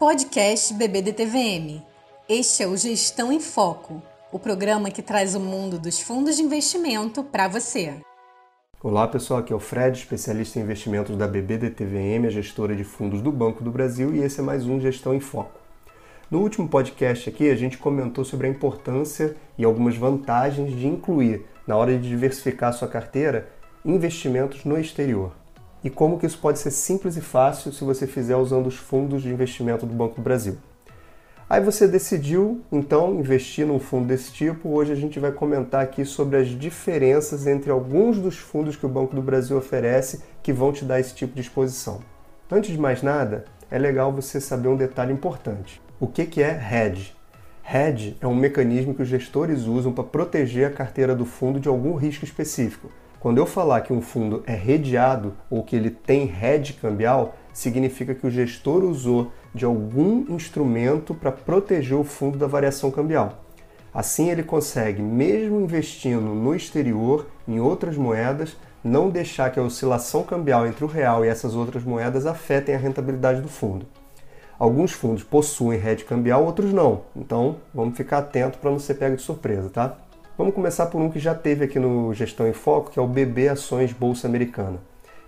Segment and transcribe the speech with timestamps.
[0.00, 1.82] Podcast BBDTVM.
[2.26, 6.42] Este é o Gestão em Foco, o programa que traz o mundo dos fundos de
[6.42, 7.92] investimento para você.
[8.82, 13.20] Olá pessoal, aqui é o Fred, especialista em investimentos da BBDTVM, a gestora de fundos
[13.20, 15.60] do Banco do Brasil, e esse é mais um Gestão em Foco.
[16.30, 21.44] No último podcast aqui, a gente comentou sobre a importância e algumas vantagens de incluir,
[21.66, 23.50] na hora de diversificar sua carteira,
[23.84, 25.39] investimentos no exterior
[25.82, 29.22] e como que isso pode ser simples e fácil se você fizer usando os fundos
[29.22, 30.58] de investimento do Banco do Brasil.
[31.48, 34.68] Aí você decidiu então investir num fundo desse tipo.
[34.68, 38.88] Hoje a gente vai comentar aqui sobre as diferenças entre alguns dos fundos que o
[38.88, 42.00] Banco do Brasil oferece que vão te dar esse tipo de exposição.
[42.48, 45.82] Antes de mais nada, é legal você saber um detalhe importante.
[45.98, 47.16] O que, que é hedge?
[47.64, 51.68] Hedge é um mecanismo que os gestores usam para proteger a carteira do fundo de
[51.68, 52.90] algum risco específico.
[53.20, 58.14] Quando eu falar que um fundo é redeado ou que ele tem hedge cambial, significa
[58.14, 63.44] que o gestor usou de algum instrumento para proteger o fundo da variação cambial.
[63.92, 70.22] Assim, ele consegue, mesmo investindo no exterior, em outras moedas, não deixar que a oscilação
[70.22, 73.86] cambial entre o real e essas outras moedas afetem a rentabilidade do fundo.
[74.58, 77.02] Alguns fundos possuem hedge cambial, outros não.
[77.14, 79.98] Então, vamos ficar atento para não ser pego de surpresa, tá?
[80.40, 83.06] Vamos começar por um que já teve aqui no Gestão em Foco, que é o
[83.06, 84.78] BB Ações Bolsa Americana.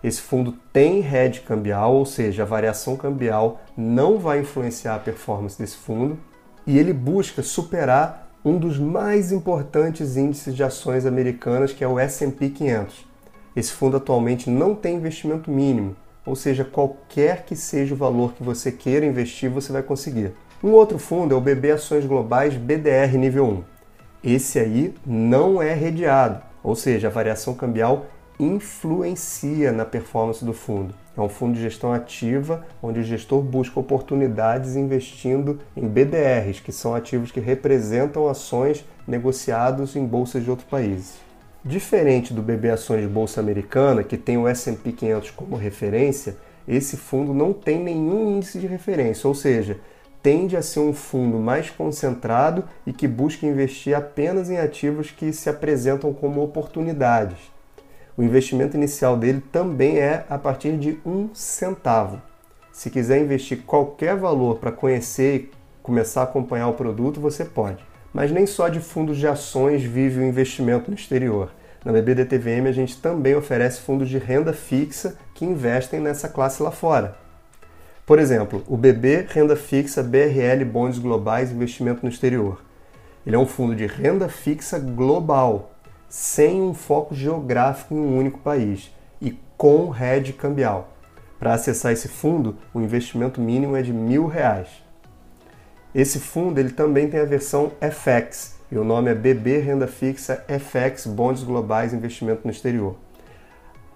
[0.02, 5.58] Esse fundo tem hedge cambial, ou seja, a variação cambial não vai influenciar a performance
[5.58, 6.18] desse fundo,
[6.66, 11.98] e ele busca superar um dos mais importantes índices de ações americanas, que é o
[11.98, 13.06] S&P 500.
[13.54, 18.42] Esse fundo atualmente não tem investimento mínimo, ou seja, qualquer que seja o valor que
[18.42, 20.32] você queira investir, você vai conseguir.
[20.64, 23.71] Um outro fundo é o BB Ações Globais BDR Nível 1.
[24.24, 28.06] Esse aí não é redeado, ou seja, a variação cambial
[28.38, 30.94] influencia na performance do fundo.
[31.16, 36.70] É um fundo de gestão ativa, onde o gestor busca oportunidades investindo em BDRs, que
[36.70, 41.16] são ativos que representam ações negociados em bolsas de outros países.
[41.64, 46.36] Diferente do BB Ações de Bolsa Americana, que tem o S&P 500 como referência,
[46.66, 49.78] esse fundo não tem nenhum índice de referência, ou seja,
[50.22, 55.32] tende a ser um fundo mais concentrado e que busca investir apenas em ativos que
[55.32, 57.38] se apresentam como oportunidades.
[58.16, 62.22] O investimento inicial dele também é a partir de um centavo.
[62.70, 65.50] Se quiser investir qualquer valor para conhecer e
[65.82, 67.84] começar a acompanhar o produto, você pode.
[68.12, 71.50] Mas nem só de fundos de ações vive o investimento no exterior.
[71.84, 76.70] Na BBDTVM a gente também oferece fundos de renda fixa que investem nessa classe lá
[76.70, 77.16] fora.
[78.12, 82.62] Por exemplo, o BB Renda Fixa BRL Bonds Globais Investimento no Exterior.
[83.26, 85.72] Ele é um fundo de renda fixa global,
[86.10, 90.92] sem um foco geográfico em um único país e com rede cambial.
[91.38, 94.68] Para acessar esse fundo, o investimento mínimo é de mil reais.
[95.94, 100.44] Esse fundo ele também tem a versão FX e o nome é BB Renda Fixa
[100.46, 102.94] FX Bonds Globais Investimento no Exterior.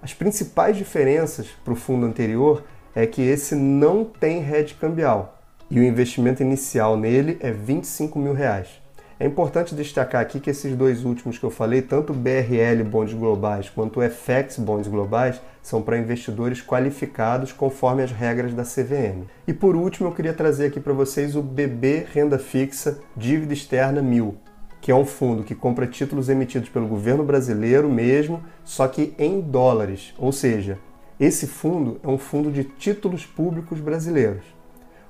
[0.01, 2.65] As principais diferenças para o fundo anterior
[2.97, 5.39] é que esse não tem hedge cambial
[5.71, 8.81] e o investimento inicial nele é 25 mil reais.
[9.21, 13.69] É importante destacar aqui que esses dois últimos que eu falei, tanto BRL Bonds Globais
[13.69, 19.25] quanto FX Bonds Globais, são para investidores qualificados conforme as regras da CVM.
[19.47, 24.01] E por último, eu queria trazer aqui para vocês o BB Renda Fixa Dívida Externa
[24.01, 24.37] 1000,
[24.81, 29.41] que é um fundo que compra títulos emitidos pelo governo brasileiro mesmo, só que em
[29.41, 30.79] dólares, ou seja,
[31.19, 34.45] esse fundo é um fundo de títulos públicos brasileiros.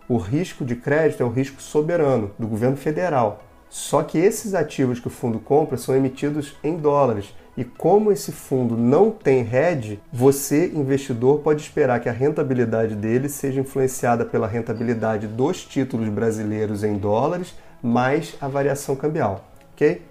[0.08, 3.42] O risco de crédito é o risco soberano do governo federal.
[3.68, 7.34] Só que esses ativos que o fundo compra são emitidos em dólares.
[7.56, 13.28] E como esse fundo não tem hedge, você, investidor, pode esperar que a rentabilidade dele
[13.28, 20.02] seja influenciada pela rentabilidade dos títulos brasileiros em dólares mais a variação cambial, ok?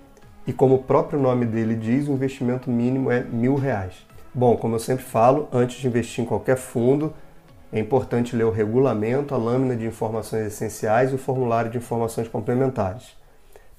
[0.46, 4.06] E como o próprio nome dele diz, o investimento mínimo é mil reais.
[4.38, 7.14] Bom, como eu sempre falo, antes de investir em qualquer fundo,
[7.72, 12.28] é importante ler o regulamento, a lâmina de informações essenciais e o formulário de informações
[12.28, 13.16] complementares.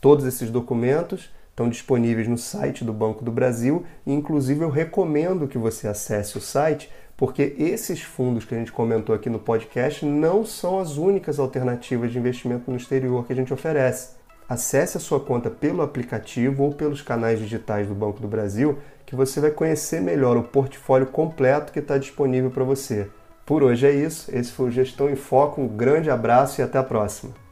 [0.00, 5.46] Todos esses documentos estão disponíveis no site do Banco do Brasil e, inclusive, eu recomendo
[5.46, 10.06] que você acesse o site porque esses fundos que a gente comentou aqui no podcast
[10.06, 14.16] não são as únicas alternativas de investimento no exterior que a gente oferece.
[14.48, 19.16] Acesse a sua conta pelo aplicativo ou pelos canais digitais do Banco do Brasil que
[19.16, 23.08] você vai conhecer melhor o portfólio completo que está disponível para você.
[23.44, 26.78] Por hoje é isso, esse foi o Gestão em Foco, um grande abraço e até
[26.78, 27.45] a próxima.